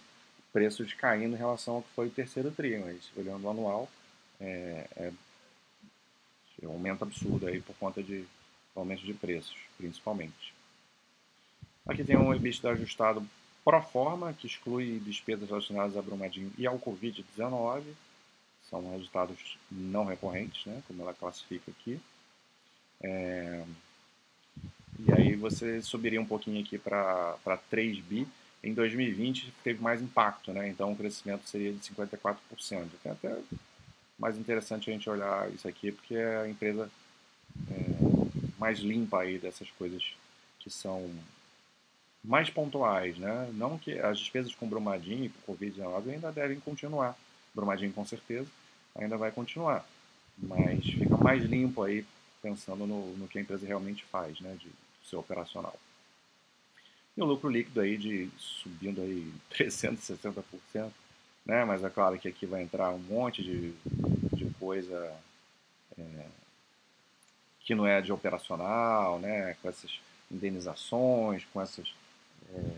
preços 0.54 0.94
caindo 0.94 1.34
em 1.34 1.40
relação 1.40 1.76
ao 1.76 1.82
que 1.82 1.90
foi 1.96 2.08
o 2.08 2.12
terceiro 2.12 2.52
TRI, 2.52 2.78
mas 2.78 3.12
olhando 3.18 3.44
o 3.44 3.50
anual, 3.50 3.90
é, 4.42 4.88
é, 4.98 5.12
é 6.62 6.68
um 6.68 6.74
aumento 6.74 7.04
absurdo 7.04 7.48
aí 7.48 7.62
por 7.62 7.76
conta 7.78 8.02
de 8.02 8.26
aumento 8.76 9.04
de 9.04 9.14
preços, 9.14 9.56
principalmente. 9.78 10.54
Aqui 11.86 12.04
tem 12.04 12.18
um 12.18 12.34
EBITDA 12.34 12.72
ajustado 12.72 13.26
pro 13.64 13.82
forma, 13.82 14.34
que 14.34 14.48
exclui 14.48 15.00
despesas 15.00 15.50
relacionadas 15.50 15.96
a 15.96 16.02
Brumadinho 16.02 16.52
e 16.58 16.66
ao 16.66 16.80
Covid-19. 16.80 17.84
São 18.70 18.92
resultados 18.92 19.58
não 19.70 20.06
recorrentes, 20.06 20.66
né, 20.66 20.82
como 20.88 21.02
ela 21.02 21.14
classifica 21.14 21.72
aqui. 21.72 22.00
É, 23.02 23.64
e 25.00 25.12
aí 25.14 25.36
você 25.36 25.82
subiria 25.82 26.22
um 26.22 26.26
pouquinho 26.26 26.62
aqui 26.62 26.78
para 26.78 27.58
3 27.70 28.00
bi. 28.00 28.28
Em 28.64 28.74
2020 28.74 29.52
teve 29.64 29.82
mais 29.82 30.02
impacto, 30.02 30.54
né? 30.54 30.70
então 30.70 30.92
o 30.92 30.96
crescimento 30.96 31.50
seria 31.50 31.74
de 31.74 31.80
54%. 31.80 32.38
É 33.04 33.10
até 33.10 33.38
mais 34.22 34.38
interessante 34.38 34.90
a 34.90 34.94
gente 34.94 35.10
olhar 35.10 35.52
isso 35.52 35.68
aqui, 35.68 35.92
porque 35.92 36.14
é 36.14 36.38
a 36.38 36.48
empresa 36.48 36.90
é, 37.72 37.76
mais 38.60 38.78
limpa 38.78 39.22
aí 39.22 39.40
dessas 39.40 39.70
coisas 39.72 40.14
que 40.60 40.70
são 40.70 41.10
mais 42.24 42.48
pontuais, 42.52 43.18
né? 43.18 43.50
Não 43.54 43.80
que 43.80 43.98
as 43.98 44.20
despesas 44.20 44.54
com 44.54 44.70
Brumadinho 44.70 45.26
e 45.26 45.30
com 45.30 45.54
Covid-19 45.54 46.12
ainda 46.12 46.32
devem 46.32 46.60
continuar. 46.60 47.18
Brumadinho 47.54 47.92
com 47.92 48.06
certeza 48.06 48.48
ainda 48.96 49.18
vai 49.18 49.32
continuar, 49.32 49.84
mas 50.38 50.86
fica 50.86 51.18
mais 51.18 51.44
limpo 51.44 51.82
aí 51.82 52.06
pensando 52.42 52.86
no, 52.86 53.18
no 53.18 53.28
que 53.28 53.40
a 53.40 53.42
empresa 53.42 53.66
realmente 53.66 54.06
faz, 54.06 54.40
né? 54.40 54.56
De, 54.60 54.70
seu 55.04 55.20
operacional. 55.20 55.78
E 57.18 57.22
o 57.22 57.26
lucro 57.26 57.50
líquido 57.50 57.82
aí 57.82 57.98
de 57.98 58.30
subindo 58.38 59.02
aí 59.02 59.34
360%, 59.52 60.92
né? 61.46 61.66
Mas 61.66 61.84
é 61.84 61.90
claro 61.90 62.18
que 62.18 62.28
aqui 62.28 62.46
vai 62.46 62.62
entrar 62.62 62.90
um 62.90 63.00
monte 63.00 63.44
de, 63.44 63.72
de 64.34 64.50
coisa 64.60 65.14
é, 65.98 66.26
que 67.62 67.76
não 67.76 67.86
é 67.86 68.02
de 68.02 68.12
operacional, 68.12 69.20
né? 69.20 69.56
Com 69.62 69.70
essas 69.70 70.00
indenizações, 70.32 71.46
com 71.54 71.62
essas 71.62 71.94
é, 72.50 72.72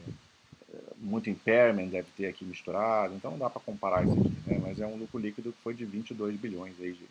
muito 0.97 1.29
impairment 1.29 1.87
deve 1.87 2.07
ter 2.15 2.27
aqui 2.27 2.45
misturado, 2.45 3.13
então 3.13 3.31
não 3.31 3.37
dá 3.37 3.49
para 3.49 3.61
comparar 3.61 4.03
isso 4.03 4.13
aqui, 4.13 4.49
né? 4.49 4.59
Mas 4.61 4.79
é 4.79 4.87
um 4.87 4.95
lucro 4.95 5.19
líquido 5.19 5.51
que 5.51 5.61
foi 5.61 5.73
de 5.73 5.85
22 5.85 6.35
bilhões 6.39 6.73
aí 6.79 6.93
de, 6.93 7.05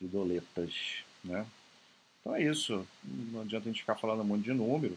de 0.00 0.06
doletas, 0.06 1.04
né? 1.24 1.46
Então 2.20 2.34
é 2.34 2.42
isso. 2.42 2.86
Não 3.02 3.40
adianta 3.40 3.68
a 3.68 3.72
gente 3.72 3.80
ficar 3.80 3.96
falando 3.96 4.24
muito 4.24 4.44
de 4.44 4.52
número. 4.52 4.96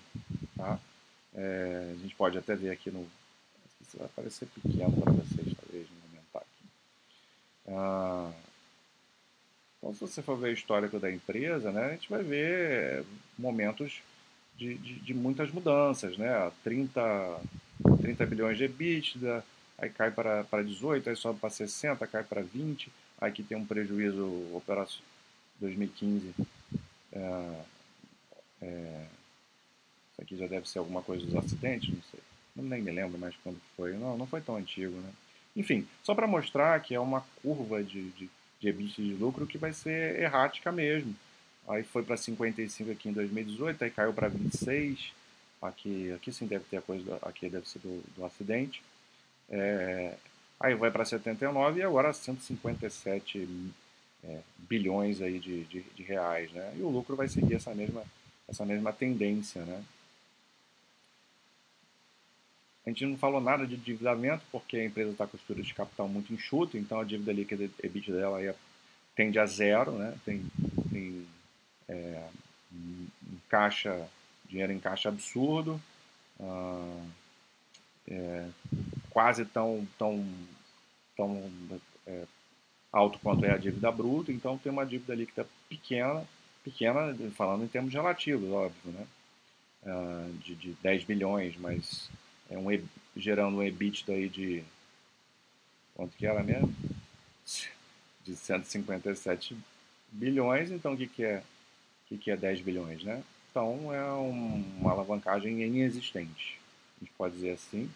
Tá? 0.55 0.79
É, 1.33 1.93
a 1.93 2.01
gente 2.01 2.15
pode 2.15 2.37
até 2.37 2.55
ver 2.55 2.71
aqui 2.71 2.91
no. 2.91 3.07
Vai 3.95 4.07
parecer 4.15 4.47
pequeno 4.47 4.91
para 5.01 5.11
vocês, 5.11 5.47
aqui. 5.47 5.62
Ah, 7.67 8.31
então, 9.77 9.93
se 9.93 9.99
você 9.99 10.21
for 10.21 10.37
ver 10.37 10.49
o 10.49 10.53
histórico 10.53 10.99
da 10.99 11.11
empresa, 11.11 11.71
né, 11.71 11.85
a 11.85 11.91
gente 11.91 12.09
vai 12.09 12.23
ver 12.23 13.03
momentos 13.37 14.01
de, 14.57 14.75
de, 14.75 14.95
de 14.99 15.13
muitas 15.13 15.51
mudanças. 15.51 16.17
Né? 16.17 16.51
30, 16.63 17.41
30 18.01 18.25
bilhões 18.25 18.57
de 18.57 18.63
EBITDA, 18.65 19.43
aí 19.77 19.89
cai 19.89 20.11
para, 20.11 20.43
para 20.45 20.63
18, 20.63 21.09
aí 21.09 21.15
sobe 21.15 21.39
para 21.39 21.49
60, 21.49 22.07
cai 22.07 22.23
para 22.23 22.41
20, 22.41 22.91
aí 23.19 23.29
aqui 23.29 23.43
tem 23.43 23.57
um 23.57 23.65
prejuízo 23.65 24.25
operacional 24.53 25.13
2015. 25.59 26.33
É, 27.11 27.61
é, 28.61 29.05
isso 30.11 30.21
aqui 30.21 30.37
já 30.37 30.47
deve 30.47 30.67
ser 30.67 30.79
alguma 30.79 31.01
coisa 31.01 31.25
dos 31.25 31.35
acidentes, 31.35 31.93
não 31.93 32.01
sei. 32.11 32.19
Nem 32.55 32.81
me 32.81 32.91
lembro 32.91 33.17
mais 33.17 33.35
quando 33.43 33.59
foi. 33.75 33.93
Não, 33.93 34.17
não 34.17 34.27
foi 34.27 34.41
tão 34.41 34.55
antigo, 34.55 34.95
né? 34.95 35.11
Enfim, 35.55 35.87
só 36.03 36.15
para 36.15 36.27
mostrar 36.27 36.79
que 36.81 36.95
é 36.95 36.99
uma 36.99 37.21
curva 37.41 37.83
de, 37.83 38.09
de, 38.11 38.29
de 38.59 38.71
de 38.71 39.13
lucro 39.15 39.45
que 39.45 39.57
vai 39.57 39.73
ser 39.73 40.19
errática 40.19 40.71
mesmo. 40.71 41.13
Aí 41.67 41.83
foi 41.83 42.03
para 42.03 42.17
55 42.17 42.91
aqui 42.91 43.09
em 43.09 43.13
2018, 43.13 43.83
aí 43.83 43.91
caiu 43.91 44.13
para 44.13 44.27
26. 44.27 45.13
Aqui, 45.61 46.11
aqui 46.11 46.31
sim 46.31 46.45
deve 46.45 46.65
ter 46.65 46.77
a 46.77 46.81
coisa, 46.81 47.17
aqui 47.21 47.49
deve 47.49 47.67
ser 47.67 47.79
do, 47.79 48.03
do 48.15 48.25
acidente. 48.25 48.81
É, 49.49 50.15
aí 50.59 50.75
vai 50.75 50.91
para 50.91 51.05
79 51.05 51.79
e 51.79 51.83
agora 51.83 52.11
157 52.11 53.47
é, 54.23 54.39
bilhões 54.57 55.21
aí 55.21 55.39
de, 55.39 55.63
de, 55.65 55.81
de, 55.81 56.03
reais, 56.03 56.51
né? 56.51 56.73
E 56.77 56.81
o 56.81 56.89
lucro 56.89 57.15
vai 57.15 57.27
seguir 57.27 57.55
essa 57.55 57.73
mesma, 57.73 58.03
essa 58.47 58.65
mesma 58.65 58.91
tendência, 58.91 59.61
né? 59.63 59.83
A 62.85 62.89
gente 62.89 63.05
não 63.05 63.17
falou 63.17 63.39
nada 63.39 63.65
de 63.65 63.75
endividamento 63.75 64.43
porque 64.51 64.77
a 64.77 64.85
empresa 64.85 65.11
está 65.11 65.25
com 65.25 65.37
estrutura 65.37 65.65
de 65.65 65.73
capital 65.73 66.07
muito 66.07 66.33
enxuta, 66.33 66.77
então 66.77 66.99
a 66.99 67.03
dívida 67.03 67.31
líquida 67.31 67.69
EBITDA 67.81 68.13
dela 68.13 68.37
aí 68.39 68.53
tende 69.15 69.39
a 69.39 69.45
zero, 69.45 69.93
né? 69.93 70.17
Tem, 70.25 70.45
tem 70.91 71.25
é, 71.87 72.27
um 72.73 73.07
caixa, 73.47 74.07
dinheiro 74.49 74.73
em 74.73 74.79
caixa 74.79 75.07
absurdo, 75.07 75.79
ah, 76.39 77.05
é, 78.07 78.49
quase 79.09 79.45
tão, 79.45 79.87
tão, 79.97 80.25
tão 81.15 81.51
é, 82.05 82.25
alto 82.91 83.17
quanto 83.19 83.45
é 83.45 83.51
a 83.51 83.57
dívida 83.57 83.91
bruta, 83.91 84.31
então 84.31 84.57
tem 84.57 84.71
uma 84.71 84.85
dívida 84.85 85.15
líquida 85.15 85.47
pequena, 85.69 86.27
pequena 86.63 87.15
falando 87.31 87.63
em 87.63 87.67
termos 87.67 87.93
relativos, 87.93 88.49
óbvio, 88.51 88.91
né? 88.91 89.07
Uh, 89.85 90.31
de, 90.37 90.55
de 90.55 90.71
10 90.81 91.03
bilhões, 91.03 91.57
mas 91.57 92.09
é 92.49 92.57
um, 92.57 92.65
gerando 93.15 93.57
um 93.57 93.63
EBITDA 93.63 94.13
aí 94.13 94.29
de 94.29 94.63
quanto 95.95 96.15
que 96.17 96.25
era 96.25 96.43
mesmo? 96.43 96.73
De 98.23 98.35
157 98.35 99.57
bilhões, 100.11 100.71
então 100.71 100.93
o 100.93 100.97
que, 100.97 101.07
que 101.07 101.23
é 101.23 101.39
o 101.39 102.07
que, 102.07 102.17
que 102.17 102.31
é 102.31 102.37
10 102.37 102.61
bilhões, 102.61 103.03
né? 103.03 103.23
Então 103.49 103.93
é 103.93 104.11
um, 104.13 104.63
uma 104.79 104.91
alavancagem 104.91 105.61
inexistente, 105.61 106.59
a 106.97 107.05
gente 107.05 107.13
pode 107.15 107.35
dizer 107.35 107.51
assim. 107.51 107.89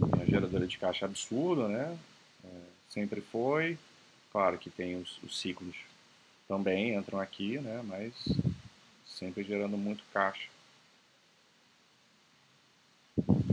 Uma 0.00 0.26
geradora 0.26 0.66
de 0.66 0.76
caixa 0.78 1.06
absurda, 1.06 1.68
né? 1.68 1.98
É, 2.44 2.48
sempre 2.88 3.20
foi. 3.20 3.78
Claro 4.32 4.58
que 4.58 4.68
tem 4.68 4.96
os, 4.96 5.18
os, 5.22 5.38
ciclos 5.38 5.76
também 6.48 6.94
entram 6.94 7.20
aqui, 7.20 7.58
né? 7.58 7.82
Mas 7.84 8.12
sempre 9.06 9.44
gerando 9.44 9.76
muito 9.76 10.02
caixa. 10.12 10.48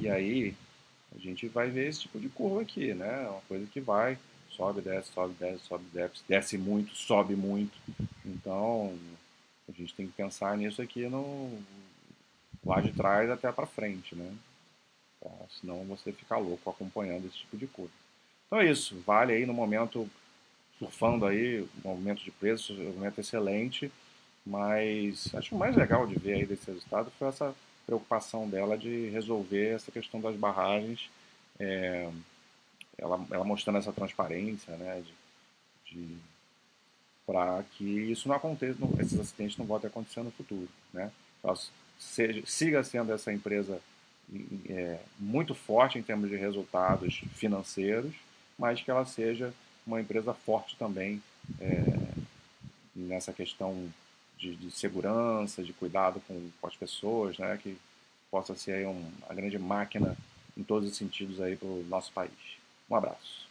E 0.03 0.09
aí 0.09 0.53
a 1.15 1.17
gente 1.17 1.47
vai 1.47 1.69
ver 1.69 1.87
esse 1.87 2.01
tipo 2.01 2.19
de 2.19 2.27
curva 2.27 2.61
aqui, 2.61 2.93
né? 2.93 3.25
Uma 3.29 3.39
coisa 3.47 3.65
que 3.67 3.79
vai, 3.79 4.17
sobe, 4.49 4.81
desce, 4.81 5.13
sobe, 5.13 5.33
desce, 5.39 5.63
sobe, 5.63 5.85
desce, 5.93 6.23
desce 6.27 6.57
muito, 6.57 6.93
sobe 6.93 7.37
muito. 7.37 7.71
Então 8.25 8.93
a 9.65 9.71
gente 9.71 9.93
tem 9.93 10.05
que 10.05 10.11
pensar 10.11 10.57
nisso 10.57 10.81
aqui 10.81 11.07
no 11.07 11.57
lá 12.65 12.81
de 12.81 12.91
trás 12.91 13.29
até 13.29 13.49
para 13.49 13.65
frente, 13.65 14.13
né? 14.13 14.29
Tá? 15.21 15.31
Senão 15.61 15.85
você 15.85 16.11
fica 16.11 16.35
louco 16.35 16.69
acompanhando 16.69 17.25
esse 17.25 17.37
tipo 17.37 17.55
de 17.55 17.67
coisa. 17.67 17.93
Então 18.47 18.59
é 18.59 18.69
isso, 18.69 19.01
vale 19.07 19.31
aí 19.31 19.45
no 19.45 19.53
momento, 19.53 20.09
surfando 20.77 21.25
aí, 21.25 21.65
um 21.85 21.89
aumento 21.91 22.21
de 22.21 22.31
preço, 22.31 22.73
um 22.73 22.87
aumento 22.89 23.21
excelente, 23.21 23.89
mas 24.45 25.33
acho 25.33 25.55
o 25.55 25.57
mais 25.57 25.77
legal 25.77 26.05
de 26.05 26.15
ver 26.15 26.33
aí 26.33 26.45
desse 26.45 26.67
resultado 26.67 27.09
foi 27.17 27.29
essa 27.29 27.55
preocupação 27.85 28.49
dela 28.49 28.77
de 28.77 29.09
resolver 29.09 29.75
essa 29.75 29.91
questão 29.91 30.19
das 30.19 30.35
barragens, 30.35 31.09
é, 31.59 32.09
ela, 32.97 33.25
ela, 33.31 33.43
mostrando 33.43 33.79
essa 33.79 33.91
transparência, 33.91 34.75
né, 34.77 35.03
de, 35.85 35.95
de 35.95 36.17
para 37.25 37.63
que 37.63 37.83
isso 37.83 38.27
não 38.27 38.35
aconteça, 38.35 38.77
não, 38.79 38.91
esses 38.99 39.19
acidentes 39.19 39.57
não 39.57 39.65
voltem 39.65 39.87
a 39.87 39.91
acontecer 39.91 40.21
no 40.21 40.31
futuro, 40.31 40.67
né? 40.93 41.11
Seja, 41.97 42.43
siga 42.45 42.83
sendo 42.83 43.13
essa 43.13 43.31
empresa 43.31 43.79
é, 44.69 44.99
muito 45.17 45.55
forte 45.55 45.97
em 45.97 46.03
termos 46.03 46.29
de 46.29 46.35
resultados 46.35 47.21
financeiros, 47.35 48.13
mas 48.57 48.81
que 48.81 48.91
ela 48.91 49.05
seja 49.05 49.53
uma 49.85 50.01
empresa 50.01 50.33
forte 50.33 50.75
também 50.77 51.21
é, 51.59 51.83
nessa 52.95 53.31
questão 53.31 53.89
de, 54.43 54.55
de, 54.55 54.71
segurança, 54.71 55.63
de 55.63 55.71
cuidado 55.71 56.21
com, 56.27 56.49
com 56.59 56.67
as 56.67 56.75
pessoas, 56.75 57.37
né, 57.37 57.57
que 57.61 57.77
possa 58.29 58.53
ser 58.55 58.85
um, 58.85 59.09
a 59.29 59.33
grande 59.33 59.57
máquina 59.57 60.17
em 60.57 60.63
todos 60.63 60.89
os 60.89 60.97
sentidos 60.97 61.39
aí 61.39 61.55
para 61.55 61.67
o 61.67 61.85
nosso 61.87 62.11
país. 62.11 62.31
Um 62.89 62.95
abraço. 62.95 63.47